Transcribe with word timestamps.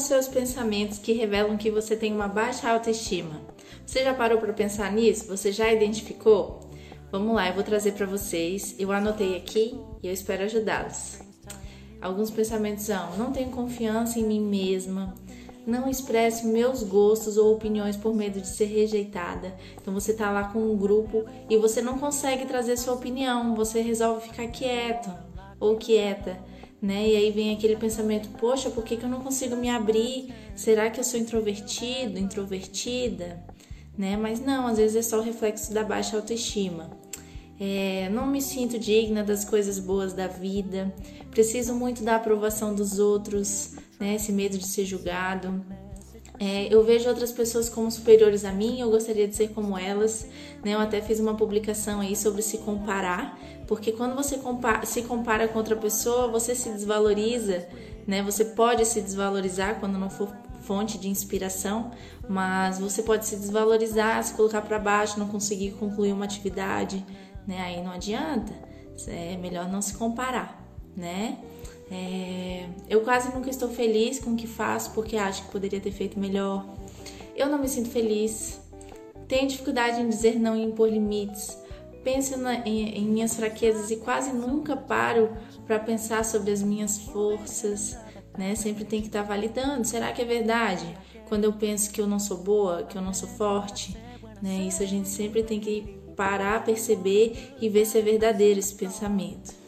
os 0.00 0.06
seus 0.06 0.26
pensamentos 0.26 0.98
que 0.98 1.12
revelam 1.12 1.58
que 1.58 1.70
você 1.70 1.94
tem 1.94 2.10
uma 2.10 2.26
baixa 2.26 2.70
autoestima? 2.70 3.38
Você 3.84 4.02
já 4.02 4.14
parou 4.14 4.38
para 4.38 4.52
pensar 4.52 4.90
nisso? 4.90 5.26
Você 5.26 5.52
já 5.52 5.70
identificou? 5.70 6.60
Vamos 7.12 7.34
lá, 7.34 7.48
eu 7.48 7.54
vou 7.54 7.62
trazer 7.62 7.92
para 7.92 8.06
vocês. 8.06 8.74
Eu 8.78 8.92
anotei 8.92 9.36
aqui 9.36 9.78
e 10.02 10.06
eu 10.06 10.12
espero 10.12 10.44
ajudá-los. 10.44 11.18
Alguns 12.00 12.30
pensamentos 12.30 12.84
são: 12.84 13.14
não 13.18 13.30
tenho 13.30 13.50
confiança 13.50 14.18
em 14.18 14.24
mim 14.24 14.40
mesma, 14.40 15.14
não 15.66 15.86
expresso 15.86 16.48
meus 16.48 16.82
gostos 16.82 17.36
ou 17.36 17.54
opiniões 17.54 17.94
por 17.94 18.14
medo 18.14 18.40
de 18.40 18.48
ser 18.48 18.66
rejeitada. 18.66 19.54
Então 19.78 19.92
você 19.92 20.14
tá 20.14 20.30
lá 20.30 20.44
com 20.44 20.60
um 20.60 20.78
grupo 20.78 21.26
e 21.50 21.58
você 21.58 21.82
não 21.82 21.98
consegue 21.98 22.46
trazer 22.46 22.78
sua 22.78 22.94
opinião, 22.94 23.54
você 23.54 23.82
resolve 23.82 24.28
ficar 24.30 24.46
quieto 24.46 25.12
ou 25.58 25.76
quieta, 25.76 26.38
né? 26.80 27.08
E 27.08 27.16
aí 27.16 27.30
vem 27.30 27.54
aquele 27.54 27.76
pensamento: 27.76 28.28
poxa, 28.38 28.70
por 28.70 28.84
que, 28.84 28.96
que 28.96 29.04
eu 29.04 29.08
não 29.08 29.20
consigo 29.20 29.56
me 29.56 29.68
abrir? 29.68 30.32
Será 30.54 30.90
que 30.90 31.00
eu 31.00 31.04
sou 31.04 31.20
introvertido, 31.20 32.18
introvertida? 32.18 33.42
Né? 33.96 34.16
Mas 34.16 34.40
não, 34.40 34.66
às 34.66 34.78
vezes 34.78 34.96
é 34.96 35.02
só 35.02 35.18
o 35.18 35.22
reflexo 35.22 35.74
da 35.74 35.84
baixa 35.84 36.16
autoestima. 36.16 36.90
É, 37.58 38.08
não 38.08 38.26
me 38.26 38.40
sinto 38.40 38.78
digna 38.78 39.22
das 39.22 39.44
coisas 39.44 39.78
boas 39.78 40.14
da 40.14 40.26
vida, 40.26 40.90
preciso 41.30 41.74
muito 41.74 42.02
da 42.02 42.16
aprovação 42.16 42.74
dos 42.74 42.98
outros, 42.98 43.74
né? 43.98 44.14
Esse 44.14 44.32
medo 44.32 44.56
de 44.56 44.66
ser 44.66 44.86
julgado. 44.86 45.62
É, 46.42 46.72
eu 46.72 46.82
vejo 46.82 47.06
outras 47.06 47.30
pessoas 47.30 47.68
como 47.68 47.90
superiores 47.90 48.46
a 48.46 48.50
mim, 48.50 48.80
eu 48.80 48.90
gostaria 48.90 49.28
de 49.28 49.36
ser 49.36 49.48
como 49.48 49.76
elas. 49.76 50.26
Né? 50.64 50.72
Eu 50.74 50.80
até 50.80 51.02
fiz 51.02 51.20
uma 51.20 51.36
publicação 51.36 52.00
aí 52.00 52.16
sobre 52.16 52.40
se 52.40 52.56
comparar, 52.58 53.38
porque 53.66 53.92
quando 53.92 54.14
você 54.14 54.38
compara, 54.38 54.86
se 54.86 55.02
compara 55.02 55.46
com 55.46 55.58
outra 55.58 55.76
pessoa, 55.76 56.28
você 56.28 56.54
se 56.54 56.70
desvaloriza, 56.70 57.68
né? 58.06 58.22
Você 58.22 58.44
pode 58.44 58.86
se 58.86 59.02
desvalorizar 59.02 59.78
quando 59.78 59.98
não 59.98 60.08
for 60.08 60.34
fonte 60.62 60.96
de 60.96 61.08
inspiração, 61.08 61.90
mas 62.26 62.78
você 62.78 63.02
pode 63.02 63.26
se 63.26 63.36
desvalorizar, 63.36 64.22
se 64.24 64.32
colocar 64.32 64.62
para 64.62 64.78
baixo, 64.78 65.18
não 65.18 65.28
conseguir 65.28 65.72
concluir 65.72 66.12
uma 66.12 66.24
atividade, 66.24 67.04
né? 67.46 67.60
Aí 67.60 67.82
não 67.82 67.92
adianta. 67.92 68.52
É 69.06 69.36
melhor 69.36 69.68
não 69.68 69.82
se 69.82 69.94
comparar, 69.94 70.62
né? 70.96 71.38
É, 71.90 72.66
eu 72.88 73.00
quase 73.00 73.34
nunca 73.34 73.50
estou 73.50 73.68
feliz 73.68 74.20
com 74.20 74.30
o 74.30 74.36
que 74.36 74.46
faço 74.46 74.92
porque 74.92 75.16
acho 75.16 75.44
que 75.44 75.50
poderia 75.50 75.80
ter 75.80 75.90
feito 75.90 76.18
melhor. 76.18 76.66
Eu 77.34 77.48
não 77.48 77.58
me 77.58 77.68
sinto 77.68 77.88
feliz. 77.88 78.60
Tenho 79.26 79.48
dificuldade 79.48 80.00
em 80.00 80.08
dizer 80.08 80.38
não 80.38 80.56
e 80.56 80.62
impor 80.62 80.88
limites. 80.88 81.58
Penso 82.04 82.36
na, 82.38 82.66
em, 82.66 82.88
em 82.96 83.04
minhas 83.06 83.34
fraquezas 83.34 83.90
e 83.90 83.96
quase 83.96 84.32
nunca 84.32 84.76
paro 84.76 85.36
para 85.66 85.78
pensar 85.78 86.24
sobre 86.24 86.50
as 86.50 86.62
minhas 86.62 86.98
forças. 86.98 87.96
Né? 88.38 88.54
Sempre 88.54 88.84
tem 88.84 89.00
que 89.00 89.08
estar 89.08 89.22
tá 89.22 89.28
validando. 89.28 89.86
Será 89.86 90.12
que 90.12 90.22
é 90.22 90.24
verdade? 90.24 90.96
Quando 91.28 91.44
eu 91.44 91.52
penso 91.52 91.90
que 91.90 92.00
eu 92.00 92.06
não 92.06 92.18
sou 92.18 92.38
boa, 92.38 92.84
que 92.84 92.96
eu 92.96 93.02
não 93.02 93.12
sou 93.12 93.28
forte, 93.28 93.96
né? 94.42 94.64
Isso 94.66 94.82
a 94.82 94.86
gente 94.86 95.08
sempre 95.08 95.42
tem 95.42 95.60
que 95.60 96.00
parar, 96.16 96.64
perceber 96.64 97.54
e 97.60 97.68
ver 97.68 97.84
se 97.86 97.98
é 97.98 98.02
verdadeiro 98.02 98.58
esse 98.58 98.74
pensamento. 98.74 99.59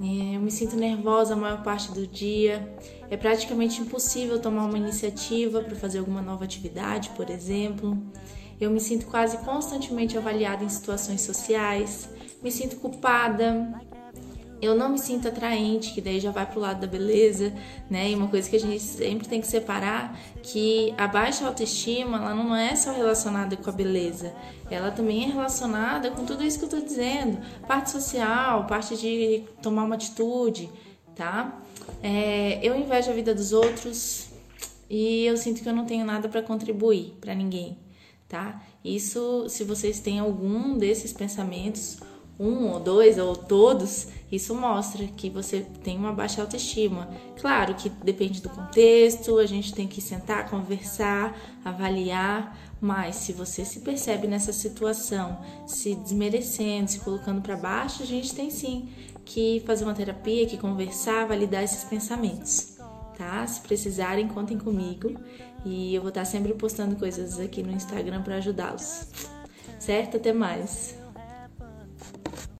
É, 0.00 0.36
eu 0.36 0.40
me 0.40 0.50
sinto 0.50 0.76
nervosa 0.76 1.34
a 1.34 1.36
maior 1.36 1.62
parte 1.62 1.90
do 1.92 2.06
dia. 2.06 2.74
É 3.10 3.16
praticamente 3.16 3.80
impossível 3.80 4.40
tomar 4.40 4.66
uma 4.66 4.78
iniciativa 4.78 5.62
para 5.62 5.74
fazer 5.76 5.98
alguma 5.98 6.20
nova 6.20 6.44
atividade, 6.44 7.10
por 7.10 7.30
exemplo. 7.30 7.96
Eu 8.60 8.70
me 8.70 8.80
sinto 8.80 9.06
quase 9.06 9.38
constantemente 9.38 10.16
avaliada 10.16 10.64
em 10.64 10.68
situações 10.68 11.22
sociais. 11.22 12.08
Me 12.42 12.50
sinto 12.50 12.76
culpada, 12.76 13.80
eu 14.60 14.74
não 14.74 14.90
me 14.90 14.98
sinto 14.98 15.28
atraente, 15.28 15.92
que 15.92 16.00
daí 16.00 16.18
já 16.18 16.30
vai 16.30 16.46
pro 16.46 16.60
lado 16.60 16.80
da 16.80 16.86
beleza, 16.86 17.52
né? 17.90 18.10
E 18.10 18.14
uma 18.14 18.28
coisa 18.28 18.48
que 18.48 18.56
a 18.56 18.60
gente 18.60 18.80
sempre 18.80 19.28
tem 19.28 19.40
que 19.40 19.46
separar, 19.46 20.18
que 20.42 20.94
a 20.96 21.06
baixa 21.06 21.46
autoestima, 21.46 22.18
ela 22.18 22.34
não 22.34 22.54
é 22.54 22.74
só 22.74 22.92
relacionada 22.92 23.56
com 23.56 23.68
a 23.68 23.72
beleza, 23.72 24.34
ela 24.70 24.90
também 24.90 25.24
é 25.24 25.26
relacionada 25.26 26.10
com 26.10 26.24
tudo 26.24 26.42
isso 26.42 26.58
que 26.58 26.64
eu 26.64 26.68
tô 26.68 26.80
dizendo, 26.80 27.38
parte 27.66 27.90
social, 27.90 28.66
parte 28.66 28.96
de 28.96 29.44
tomar 29.62 29.84
uma 29.84 29.94
atitude, 29.94 30.70
tá? 31.14 31.60
É, 32.02 32.58
eu 32.62 32.76
invejo 32.76 33.10
a 33.10 33.14
vida 33.14 33.34
dos 33.34 33.52
outros 33.52 34.28
e 34.88 35.24
eu 35.26 35.36
sinto 35.36 35.62
que 35.62 35.68
eu 35.68 35.74
não 35.74 35.84
tenho 35.84 36.04
nada 36.04 36.28
para 36.28 36.42
contribuir 36.42 37.16
para 37.20 37.34
ninguém, 37.34 37.78
tá? 38.28 38.62
Isso, 38.84 39.48
se 39.48 39.64
vocês 39.64 40.00
têm 40.00 40.18
algum 40.18 40.78
desses 40.78 41.12
pensamentos, 41.12 41.98
um 42.38 42.68
ou 42.68 42.80
dois 42.80 43.18
ou 43.18 43.34
todos, 43.34 44.08
isso 44.30 44.54
mostra 44.54 45.06
que 45.06 45.30
você 45.30 45.64
tem 45.82 45.96
uma 45.96 46.12
baixa 46.12 46.42
autoestima. 46.42 47.08
Claro 47.40 47.74
que 47.74 47.88
depende 47.88 48.42
do 48.42 48.48
contexto, 48.50 49.38
a 49.38 49.46
gente 49.46 49.72
tem 49.72 49.86
que 49.86 50.00
sentar, 50.00 50.50
conversar, 50.50 51.36
avaliar, 51.64 52.58
mas 52.80 53.16
se 53.16 53.32
você 53.32 53.64
se 53.64 53.80
percebe 53.80 54.26
nessa 54.26 54.52
situação, 54.52 55.38
se 55.66 55.94
desmerecendo, 55.94 56.90
se 56.90 57.00
colocando 57.00 57.40
para 57.40 57.56
baixo, 57.56 58.02
a 58.02 58.06
gente 58.06 58.34
tem 58.34 58.50
sim 58.50 58.88
que 59.24 59.62
fazer 59.66 59.84
uma 59.84 59.94
terapia, 59.94 60.46
que 60.46 60.58
conversar, 60.58 61.26
validar 61.26 61.64
esses 61.64 61.84
pensamentos. 61.84 62.76
Tá? 63.16 63.46
Se 63.46 63.60
precisarem, 63.60 64.28
contem 64.28 64.58
comigo 64.58 65.14
e 65.64 65.94
eu 65.94 66.02
vou 66.02 66.10
estar 66.10 66.24
sempre 66.26 66.52
postando 66.52 66.96
coisas 66.96 67.40
aqui 67.40 67.62
no 67.62 67.72
Instagram 67.72 68.22
para 68.22 68.36
ajudá-los. 68.36 69.06
Certo? 69.78 70.18
Até 70.18 70.32
mais. 70.32 71.05